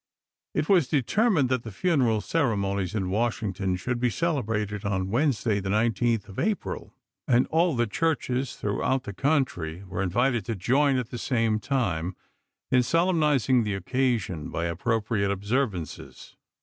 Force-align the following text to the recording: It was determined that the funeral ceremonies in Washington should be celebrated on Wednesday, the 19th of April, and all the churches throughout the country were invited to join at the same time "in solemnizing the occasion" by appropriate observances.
It 0.55 0.67
was 0.67 0.87
determined 0.87 1.47
that 1.49 1.61
the 1.61 1.71
funeral 1.71 2.21
ceremonies 2.21 2.95
in 2.95 3.11
Washington 3.11 3.75
should 3.75 3.99
be 3.99 4.09
celebrated 4.09 4.83
on 4.83 5.11
Wednesday, 5.11 5.59
the 5.59 5.69
19th 5.69 6.27
of 6.27 6.39
April, 6.39 6.95
and 7.27 7.45
all 7.51 7.75
the 7.75 7.85
churches 7.85 8.55
throughout 8.55 9.03
the 9.03 9.13
country 9.13 9.83
were 9.83 10.01
invited 10.01 10.43
to 10.45 10.55
join 10.55 10.97
at 10.97 11.11
the 11.11 11.19
same 11.19 11.59
time 11.59 12.15
"in 12.71 12.81
solemnizing 12.81 13.63
the 13.63 13.75
occasion" 13.75 14.49
by 14.49 14.65
appropriate 14.65 15.29
observances. 15.29 16.35